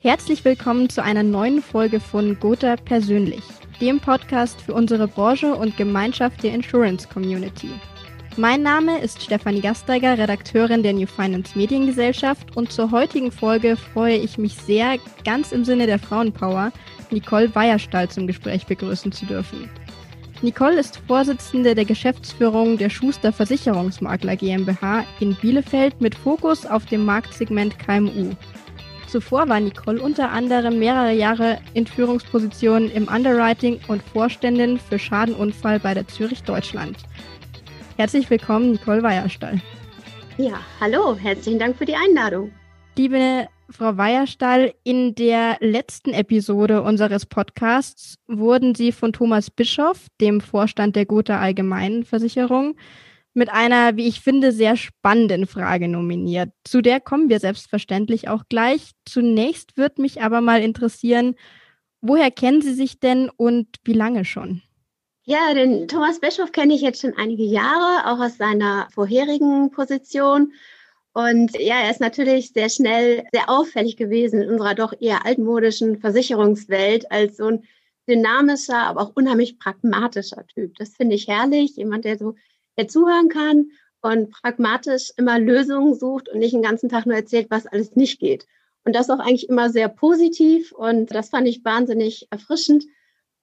[0.00, 3.42] Herzlich willkommen zu einer neuen Folge von Gotha Persönlich,
[3.80, 7.70] dem Podcast für unsere Branche und Gemeinschaft der Insurance Community.
[8.36, 14.18] Mein Name ist Stefanie Gasteiger, Redakteurin der New Finance Mediengesellschaft und zur heutigen Folge freue
[14.18, 16.70] ich mich sehr, ganz im Sinne der Frauenpower,
[17.10, 19.68] Nicole Weierstall zum Gespräch begrüßen zu dürfen.
[20.42, 27.04] Nicole ist Vorsitzende der Geschäftsführung der Schuster Versicherungsmakler GmbH in Bielefeld mit Fokus auf dem
[27.04, 28.36] Marktsegment KMU.
[29.08, 35.80] Zuvor war Nicole unter anderem mehrere Jahre in Führungspositionen im Underwriting und Vorständin für Schadenunfall
[35.80, 36.98] bei der Zürich Deutschland.
[37.96, 39.62] Herzlich willkommen, Nicole Weierstall.
[40.36, 42.52] Ja, hallo, herzlichen Dank für die Einladung.
[42.98, 50.42] Liebe Frau Weierstall, in der letzten Episode unseres Podcasts wurden Sie von Thomas Bischoff, dem
[50.42, 52.76] Vorstand der Gotha Allgemeinen Versicherung,
[53.38, 56.50] mit einer, wie ich finde, sehr spannenden Frage nominiert.
[56.64, 58.90] Zu der kommen wir selbstverständlich auch gleich.
[59.06, 61.36] Zunächst wird mich aber mal interessieren,
[62.00, 64.62] woher kennen Sie sich denn und wie lange schon?
[65.24, 70.52] Ja, den Thomas Bischof kenne ich jetzt schon einige Jahre, auch aus seiner vorherigen Position.
[71.12, 75.98] Und ja, er ist natürlich sehr schnell sehr auffällig gewesen in unserer doch eher altmodischen
[76.00, 77.64] Versicherungswelt als so ein
[78.08, 80.74] dynamischer, aber auch unheimlich pragmatischer Typ.
[80.76, 81.76] Das finde ich herrlich.
[81.76, 82.34] Jemand, der so
[82.78, 83.66] der zuhören kann
[84.00, 88.20] und pragmatisch immer Lösungen sucht und nicht den ganzen Tag nur erzählt, was alles nicht
[88.20, 88.46] geht.
[88.84, 92.84] Und das auch eigentlich immer sehr positiv und das fand ich wahnsinnig erfrischend.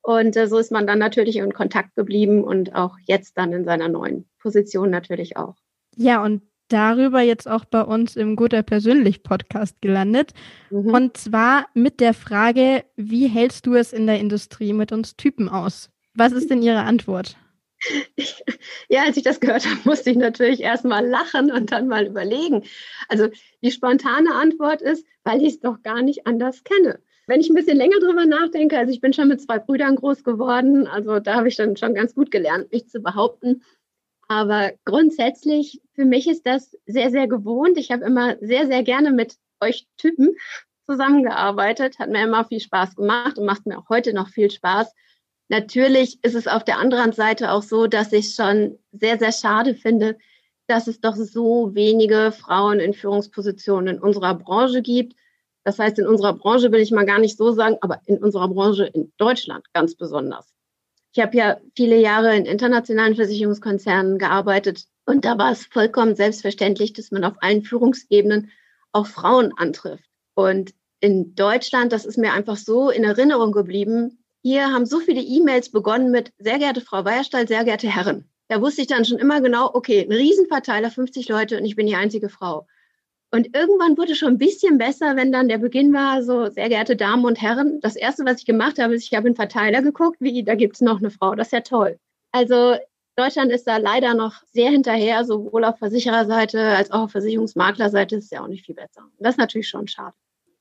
[0.01, 3.65] Und äh, so ist man dann natürlich in Kontakt geblieben und auch jetzt dann in
[3.65, 5.55] seiner neuen Position natürlich auch.
[5.95, 10.33] Ja, und darüber jetzt auch bei uns im Guter Persönlich Podcast gelandet.
[10.69, 10.93] Mhm.
[10.93, 15.49] Und zwar mit der Frage, wie hältst du es in der Industrie mit uns Typen
[15.49, 15.89] aus?
[16.13, 17.37] Was ist denn Ihre Antwort?
[18.89, 22.05] Ja, als ich das gehört habe, musste ich natürlich erst mal lachen und dann mal
[22.05, 22.63] überlegen.
[23.09, 23.29] Also
[23.61, 26.99] die spontane Antwort ist, weil ich es doch gar nicht anders kenne.
[27.27, 30.23] Wenn ich ein bisschen länger drüber nachdenke, also ich bin schon mit zwei Brüdern groß
[30.23, 33.63] geworden, also da habe ich dann schon ganz gut gelernt, mich zu behaupten.
[34.27, 37.77] Aber grundsätzlich, für mich ist das sehr, sehr gewohnt.
[37.77, 40.35] Ich habe immer sehr, sehr gerne mit euch Typen
[40.85, 44.93] zusammengearbeitet, hat mir immer viel Spaß gemacht und macht mir auch heute noch viel Spaß.
[45.47, 49.75] Natürlich ist es auf der anderen Seite auch so, dass ich schon sehr, sehr schade
[49.75, 50.17] finde,
[50.67, 55.15] dass es doch so wenige Frauen in Führungspositionen in unserer Branche gibt.
[55.63, 58.47] Das heißt, in unserer Branche will ich mal gar nicht so sagen, aber in unserer
[58.47, 60.51] Branche in Deutschland ganz besonders.
[61.13, 66.93] Ich habe ja viele Jahre in internationalen Versicherungskonzernen gearbeitet und da war es vollkommen selbstverständlich,
[66.93, 68.51] dass man auf allen Führungsebenen
[68.91, 70.09] auch Frauen antrifft.
[70.33, 75.21] Und in Deutschland, das ist mir einfach so in Erinnerung geblieben, hier haben so viele
[75.21, 78.29] E-Mails begonnen mit sehr geehrte Frau Weierstall, sehr geehrte Herren.
[78.47, 81.87] Da wusste ich dann schon immer genau, okay, ein Riesenverteiler, 50 Leute und ich bin
[81.87, 82.67] die einzige Frau.
[83.31, 86.95] Und irgendwann wurde schon ein bisschen besser, wenn dann der Beginn war, so sehr geehrte
[86.95, 87.79] Damen und Herren.
[87.81, 90.75] Das Erste, was ich gemacht habe, ist, ich habe in Verteiler geguckt, wie, da gibt
[90.75, 91.33] es noch eine Frau.
[91.33, 91.97] Das ist ja toll.
[92.31, 92.75] Also
[93.15, 98.25] Deutschland ist da leider noch sehr hinterher, sowohl auf Versichererseite als auch auf Versicherungsmaklerseite ist
[98.25, 99.09] es ja auch nicht viel besser.
[99.17, 100.13] Das ist natürlich schon schade.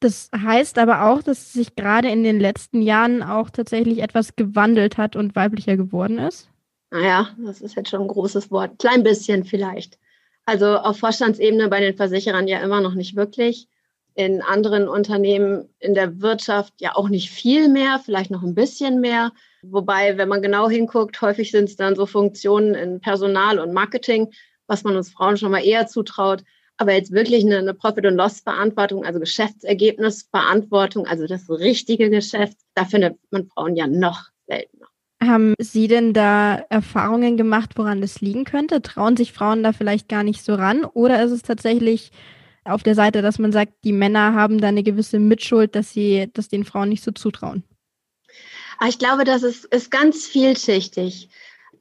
[0.04, 4.98] Das heißt aber auch, dass sich gerade in den letzten Jahren auch tatsächlich etwas gewandelt
[4.98, 6.50] hat und weiblicher geworden ist?
[6.90, 8.78] Naja, das ist jetzt schon ein großes Wort.
[8.78, 9.98] Klein bisschen vielleicht.
[10.44, 13.66] Also auf Vorstandsebene bei den Versicherern ja immer noch nicht wirklich.
[14.14, 19.00] In anderen Unternehmen in der Wirtschaft ja auch nicht viel mehr, vielleicht noch ein bisschen
[19.00, 19.32] mehr.
[19.62, 24.34] Wobei, wenn man genau hinguckt, häufig sind es dann so Funktionen in Personal und Marketing,
[24.66, 26.44] was man uns Frauen schon mal eher zutraut.
[26.76, 32.84] Aber jetzt wirklich eine, eine Profit- und Loss-Verantwortung, also Geschäftsergebnisverantwortung, also das richtige Geschäft, da
[32.84, 34.86] findet man Frauen ja noch seltener.
[35.22, 38.82] Haben Sie denn da Erfahrungen gemacht, woran das liegen könnte?
[38.82, 40.84] Trauen sich Frauen da vielleicht gar nicht so ran?
[40.84, 42.10] Oder ist es tatsächlich
[42.64, 46.30] auf der Seite, dass man sagt, die Männer haben da eine gewisse Mitschuld, dass sie
[46.32, 47.62] das den Frauen nicht so zutrauen?
[48.78, 51.28] Ah, ich glaube, das ist, ist ganz vielschichtig.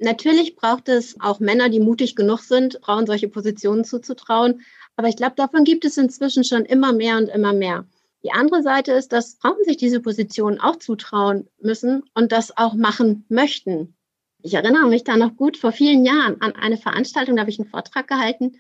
[0.04, 4.62] Natürlich braucht es auch Männer, die mutig genug sind, Frauen solche Positionen zuzutrauen.
[4.98, 7.86] Aber ich glaube, davon gibt es inzwischen schon immer mehr und immer mehr.
[8.22, 12.74] Die andere Seite ist, dass Frauen sich diese Position auch zutrauen müssen und das auch
[12.74, 13.96] machen möchten.
[14.42, 17.60] Ich erinnere mich da noch gut vor vielen Jahren an eine Veranstaltung, da habe ich
[17.60, 18.60] einen Vortrag gehalten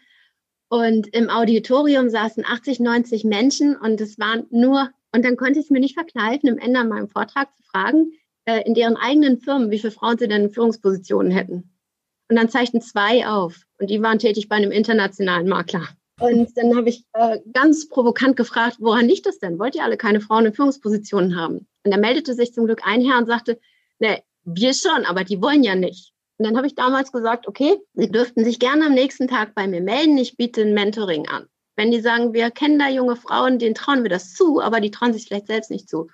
[0.69, 5.65] und im Auditorium saßen 80, 90 Menschen und es waren nur, und dann konnte ich
[5.65, 8.13] es mir nicht verkneifen, im Ende an meinem Vortrag zu fragen,
[8.45, 11.71] äh, in deren eigenen Firmen, wie viele Frauen sie denn in Führungspositionen hätten.
[12.29, 15.87] Und dann zeigten zwei auf und die waren tätig bei einem internationalen Makler.
[16.19, 19.59] Und dann habe ich äh, ganz provokant gefragt, woran liegt das denn?
[19.59, 21.67] Wollt ihr alle keine Frauen in Führungspositionen haben?
[21.83, 23.59] Und da meldete sich zum Glück ein Herr und sagte,
[23.99, 26.13] ne, wir schon, aber die wollen ja nicht.
[26.37, 29.67] Und dann habe ich damals gesagt, okay, Sie dürften sich gerne am nächsten Tag bei
[29.67, 30.17] mir melden.
[30.17, 31.47] Ich biete ein Mentoring an.
[31.75, 34.91] Wenn die sagen, wir kennen da junge Frauen, denen trauen wir das zu, aber die
[34.91, 36.09] trauen sich vielleicht selbst nicht zu.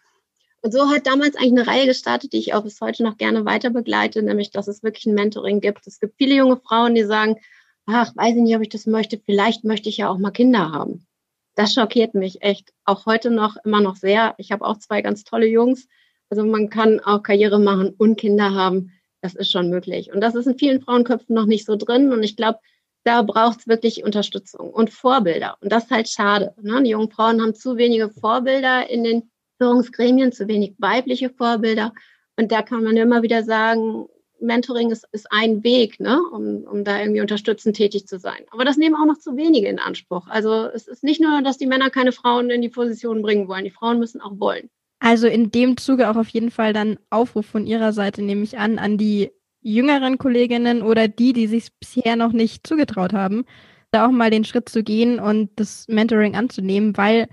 [0.62, 3.46] Und so hat damals eigentlich eine Reihe gestartet, die ich auch bis heute noch gerne
[3.46, 5.88] weiter begleite, nämlich, dass es wirklich ein Mentoring gibt.
[5.88, 7.38] Es gibt viele junge Frauen, die sagen,
[7.86, 10.72] ach, weiß ich nicht, ob ich das möchte, vielleicht möchte ich ja auch mal Kinder
[10.72, 11.08] haben.
[11.56, 14.36] Das schockiert mich echt auch heute noch immer noch sehr.
[14.38, 15.88] Ich habe auch zwei ganz tolle Jungs.
[16.30, 18.92] Also man kann auch Karriere machen und Kinder haben.
[19.22, 20.14] Das ist schon möglich.
[20.14, 22.14] Und das ist in vielen Frauenköpfen noch nicht so drin.
[22.14, 22.60] Und ich glaube,
[23.04, 25.58] da braucht es wirklich Unterstützung und Vorbilder.
[25.62, 26.54] Und das ist halt schade.
[26.62, 26.82] Ne?
[26.84, 31.94] Die jungen Frauen haben zu wenige Vorbilder in den Führungsgremien, zu wenig weibliche Vorbilder.
[32.38, 34.08] Und da kann man immer wieder sagen,
[34.42, 38.40] Mentoring ist, ist ein Weg, ne, um, um da irgendwie unterstützend tätig zu sein.
[38.52, 40.28] Aber das nehmen auch noch zu wenige in Anspruch.
[40.28, 43.66] Also es ist nicht nur, dass die Männer keine Frauen in die Position bringen wollen.
[43.66, 44.70] Die Frauen müssen auch wollen.
[45.00, 48.58] Also in dem Zuge auch auf jeden Fall dann Aufruf von Ihrer Seite, nehme ich
[48.58, 49.32] an, an die
[49.62, 53.46] jüngeren Kolleginnen oder die, die sich bisher noch nicht zugetraut haben,
[53.92, 57.28] da auch mal den Schritt zu gehen und das Mentoring anzunehmen, weil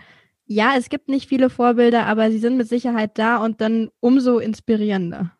[0.46, 4.38] ja, es gibt nicht viele Vorbilder, aber sie sind mit Sicherheit da und dann umso
[4.38, 5.32] inspirierender.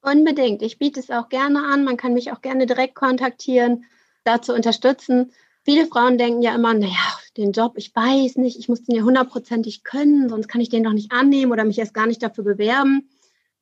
[0.00, 0.62] Unbedingt.
[0.62, 1.84] Ich biete es auch gerne an.
[1.84, 3.84] Man kann mich auch gerne direkt kontaktieren,
[4.24, 5.32] da zu unterstützen.
[5.64, 9.02] Viele Frauen denken ja immer, naja, den Job, ich weiß nicht, ich muss den ja
[9.02, 12.42] hundertprozentig können, sonst kann ich den doch nicht annehmen oder mich erst gar nicht dafür
[12.42, 13.08] bewerben.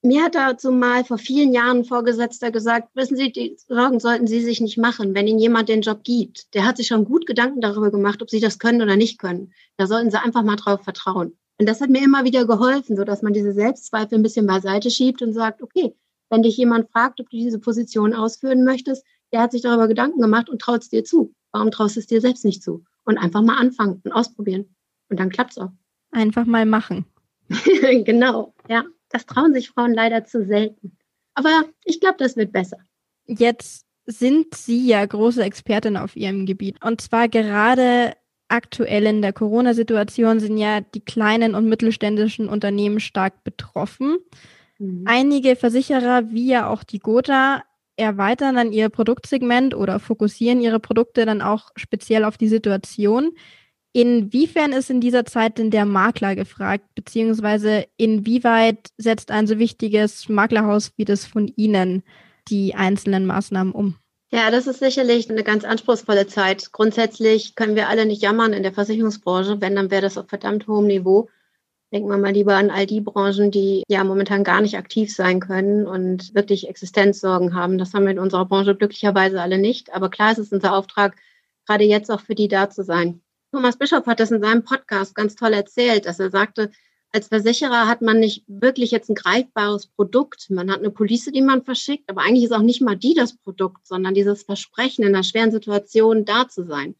[0.02, 4.26] Mir hat dazu mal vor vielen Jahren ein Vorgesetzter gesagt, wissen Sie, die Sorgen sollten
[4.26, 6.54] Sie sich nicht machen, wenn Ihnen jemand den Job gibt.
[6.54, 9.52] Der hat sich schon gut Gedanken darüber gemacht, ob Sie das können oder nicht können.
[9.76, 11.36] Da sollten Sie einfach mal drauf vertrauen.
[11.58, 14.90] Und das hat mir immer wieder geholfen, so dass man diese Selbstzweifel ein bisschen beiseite
[14.90, 15.94] schiebt und sagt, okay,
[16.30, 20.22] wenn dich jemand fragt, ob du diese Position ausführen möchtest, der hat sich darüber Gedanken
[20.22, 21.34] gemacht und traut es dir zu.
[21.52, 22.84] Warum traust du es dir selbst nicht zu?
[23.04, 24.74] Und einfach mal anfangen und ausprobieren.
[25.10, 25.72] Und dann klappt es auch.
[26.12, 27.04] Einfach mal machen.
[28.04, 28.84] genau, ja.
[29.10, 30.96] Das trauen sich Frauen leider zu selten.
[31.34, 32.78] Aber ich glaube, das wird besser.
[33.26, 36.82] Jetzt sind Sie ja große Expertin auf Ihrem Gebiet.
[36.84, 38.14] Und zwar gerade
[38.48, 44.18] aktuell in der Corona-Situation sind ja die kleinen und mittelständischen Unternehmen stark betroffen.
[44.78, 45.04] Mhm.
[45.06, 47.62] Einige Versicherer, wie ja auch die Gotha,
[47.96, 53.32] erweitern dann ihr Produktsegment oder fokussieren ihre Produkte dann auch speziell auf die Situation.
[53.92, 60.28] Inwiefern ist in dieser Zeit denn der Makler gefragt, beziehungsweise inwieweit setzt ein so wichtiges
[60.28, 62.04] Maklerhaus wie das von Ihnen
[62.48, 63.96] die einzelnen Maßnahmen um?
[64.32, 66.70] Ja, das ist sicherlich eine ganz anspruchsvolle Zeit.
[66.70, 69.60] Grundsätzlich können wir alle nicht jammern in der Versicherungsbranche.
[69.60, 71.28] Wenn, dann wäre das auf verdammt hohem Niveau.
[71.92, 75.40] Denken wir mal lieber an all die Branchen, die ja momentan gar nicht aktiv sein
[75.40, 77.78] können und wirklich Existenzsorgen haben.
[77.78, 79.92] Das haben wir in unserer Branche glücklicherweise alle nicht.
[79.92, 81.16] Aber klar ist es unser Auftrag,
[81.66, 83.20] gerade jetzt auch für die da zu sein.
[83.52, 86.70] Thomas Bischof hat das in seinem Podcast ganz toll erzählt, dass er sagte,
[87.12, 90.48] als Versicherer hat man nicht wirklich jetzt ein greifbares Produkt.
[90.50, 93.36] Man hat eine Police, die man verschickt, aber eigentlich ist auch nicht mal die das
[93.36, 96.94] Produkt, sondern dieses Versprechen, in einer schweren Situation da zu sein.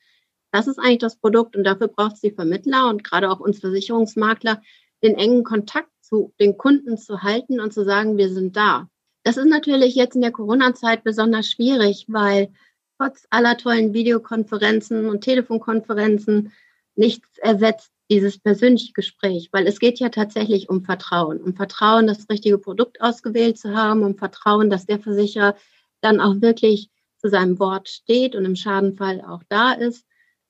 [0.51, 3.61] Das ist eigentlich das Produkt und dafür braucht es die Vermittler und gerade auch uns
[3.61, 4.61] Versicherungsmakler,
[5.05, 8.89] den engen Kontakt zu den Kunden zu halten und zu sagen, wir sind da.
[9.23, 12.53] Das ist natürlich jetzt in der Corona-Zeit besonders schwierig, weil
[13.01, 16.53] trotz aller tollen Videokonferenzen und Telefonkonferenzen
[16.97, 22.29] nichts ersetzt dieses persönliche Gespräch, weil es geht ja tatsächlich um Vertrauen, um Vertrauen, das
[22.29, 25.57] richtige Produkt ausgewählt zu haben, um Vertrauen, dass der Versicherer
[26.03, 30.05] dann auch wirklich zu seinem Wort steht und im Schadenfall auch da ist.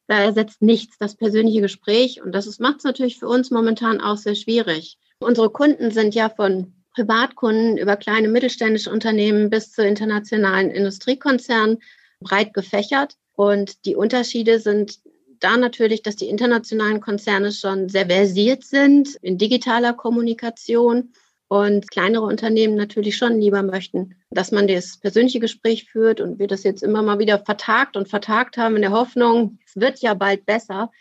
[0.09, 4.17] Da ersetzt nichts das persönliche Gespräch und das macht es natürlich für uns momentan auch
[4.17, 4.99] sehr schwierig.
[5.21, 11.79] Unsere Kunden sind ja von Privatkunden über kleine mittelständische Unternehmen bis zu internationalen Industriekonzernen
[12.21, 13.17] breit gefächert.
[13.35, 15.01] Und die Unterschiede sind
[15.41, 21.13] da natürlich, dass die internationalen Konzerne schon sehr versiert sind in digitaler Kommunikation
[21.49, 26.47] und kleinere Unternehmen natürlich schon lieber möchten, dass man das persönliche Gespräch führt und wir
[26.47, 30.15] das jetzt immer mal wieder vertagt und vertagt haben in der Hoffnung, es wird ja
[30.15, 30.93] bald besser.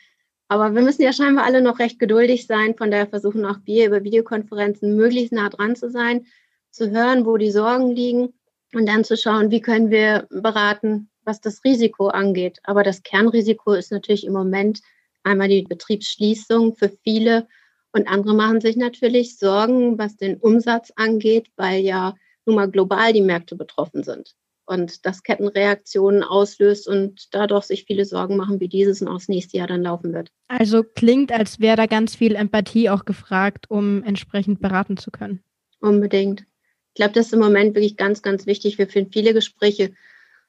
[0.47, 2.75] Aber wir müssen ja scheinbar alle noch recht geduldig sein.
[2.75, 6.25] Von daher versuchen auch wir über Videokonferenzen möglichst nah dran zu sein,
[6.71, 8.33] zu hören, wo die Sorgen liegen
[8.73, 12.59] und dann zu schauen, wie können wir beraten, was das Risiko angeht.
[12.63, 14.81] Aber das Kernrisiko ist natürlich im Moment
[15.23, 17.47] einmal die Betriebsschließung für viele
[17.91, 22.13] und andere machen sich natürlich Sorgen, was den Umsatz angeht, weil ja
[22.45, 24.35] nun mal global die Märkte betroffen sind
[24.65, 29.27] und das Kettenreaktionen auslöst und dadurch sich viele Sorgen machen, wie dieses und auch das
[29.27, 30.31] nächste Jahr dann laufen wird.
[30.47, 35.41] Also klingt, als wäre da ganz viel Empathie auch gefragt, um entsprechend beraten zu können.
[35.79, 36.45] Unbedingt.
[36.89, 38.77] Ich glaube, das ist im Moment wirklich ganz, ganz wichtig.
[38.77, 39.93] Wir führen viele Gespräche,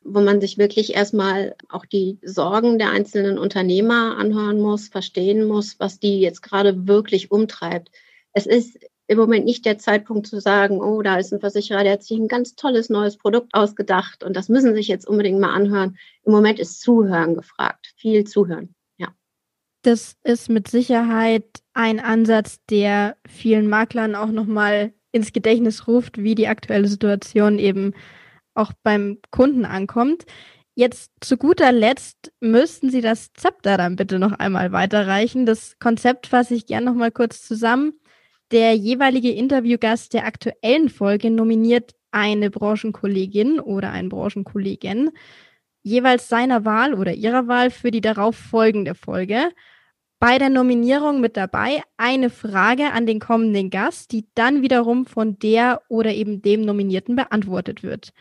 [0.02, 5.78] wo man sich wirklich erstmal auch die Sorgen der einzelnen Unternehmer anhören muss, verstehen muss,
[5.78, 7.90] was die jetzt gerade wirklich umtreibt.
[8.32, 8.78] Es ist
[9.10, 12.16] im Moment nicht der Zeitpunkt zu sagen, oh, da ist ein Versicherer, der hat sich
[12.16, 15.98] ein ganz tolles neues Produkt ausgedacht und das müssen Sie sich jetzt unbedingt mal anhören.
[16.24, 18.74] Im Moment ist Zuhören gefragt, viel Zuhören.
[18.98, 19.08] Ja.
[19.82, 21.44] Das ist mit Sicherheit
[21.74, 27.94] ein Ansatz, der vielen Maklern auch nochmal ins Gedächtnis ruft, wie die aktuelle Situation eben
[28.54, 30.24] auch beim Kunden ankommt.
[30.74, 35.46] Jetzt zu guter Letzt müssten Sie das Zepter dann bitte noch einmal weiterreichen.
[35.46, 37.94] Das Konzept fasse ich gerne noch mal kurz zusammen.
[38.50, 45.10] Der jeweilige Interviewgast der aktuellen Folge nominiert eine Branchenkollegin oder einen Branchenkollegen
[45.82, 49.50] jeweils seiner Wahl oder ihrer Wahl für die darauf folgende Folge.
[50.20, 55.38] Bei der Nominierung mit dabei eine Frage an den kommenden Gast, die dann wiederum von
[55.38, 58.12] der oder eben dem Nominierten beantwortet wird.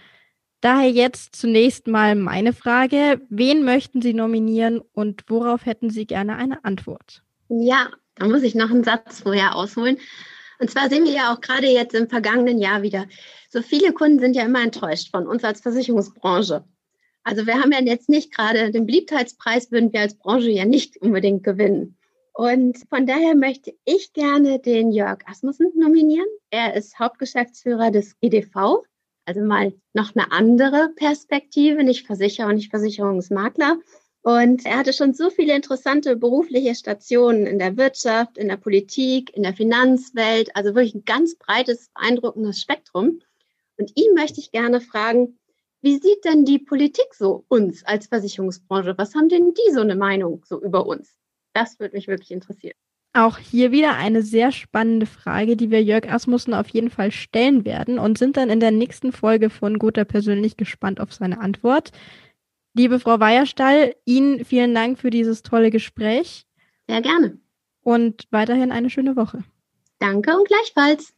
[0.61, 3.19] Daher jetzt zunächst mal meine Frage.
[3.29, 7.21] Wen möchten Sie nominieren und worauf hätten Sie gerne eine Antwort?
[7.49, 9.97] Ja, da muss ich noch einen Satz vorher ausholen.
[10.59, 13.07] Und zwar sehen wir ja auch gerade jetzt im vergangenen Jahr wieder,
[13.49, 16.63] so viele Kunden sind ja immer enttäuscht von uns als Versicherungsbranche.
[17.29, 20.97] Also wir haben ja jetzt nicht gerade den Beliebtheitspreis, würden wir als Branche ja nicht
[20.97, 21.95] unbedingt gewinnen.
[22.33, 26.25] Und von daher möchte ich gerne den Jörg Asmussen nominieren.
[26.49, 28.81] Er ist Hauptgeschäftsführer des GDV,
[29.25, 33.77] also mal noch eine andere Perspektive, nicht Versicherer nicht Versicherungsmakler.
[34.23, 39.37] Und er hatte schon so viele interessante berufliche Stationen in der Wirtschaft, in der Politik,
[39.37, 43.21] in der Finanzwelt, also wirklich ein ganz breites, beeindruckendes Spektrum.
[43.77, 45.38] Und ihn möchte ich gerne fragen,
[45.81, 48.97] wie sieht denn die Politik so uns als Versicherungsbranche?
[48.97, 51.15] Was haben denn die so eine Meinung so über uns?
[51.53, 52.75] Das würde mich wirklich interessieren.
[53.13, 57.65] Auch hier wieder eine sehr spannende Frage, die wir Jörg Asmussen auf jeden Fall stellen
[57.65, 61.91] werden und sind dann in der nächsten Folge von Gotha persönlich gespannt auf seine Antwort.
[62.75, 66.45] Liebe Frau Weierstall, Ihnen vielen Dank für dieses tolle Gespräch.
[66.87, 67.39] Sehr gerne.
[67.81, 69.43] Und weiterhin eine schöne Woche.
[69.97, 71.13] Danke und gleichfalls.